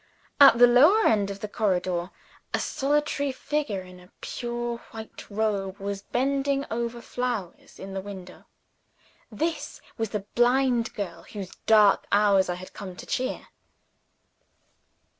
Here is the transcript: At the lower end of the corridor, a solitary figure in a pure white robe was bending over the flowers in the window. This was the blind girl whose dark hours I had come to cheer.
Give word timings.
At 0.39 0.57
the 0.57 0.65
lower 0.65 1.05
end 1.05 1.29
of 1.29 1.41
the 1.41 1.47
corridor, 1.47 2.09
a 2.55 2.59
solitary 2.59 3.31
figure 3.31 3.83
in 3.83 3.99
a 3.99 4.09
pure 4.19 4.79
white 4.89 5.29
robe 5.29 5.77
was 5.77 6.01
bending 6.01 6.65
over 6.71 6.97
the 6.97 7.01
flowers 7.03 7.77
in 7.77 7.93
the 7.93 8.01
window. 8.01 8.45
This 9.31 9.79
was 9.99 10.09
the 10.09 10.25
blind 10.33 10.95
girl 10.95 11.21
whose 11.31 11.53
dark 11.67 12.07
hours 12.11 12.49
I 12.49 12.55
had 12.55 12.73
come 12.73 12.95
to 12.95 13.05
cheer. 13.05 13.49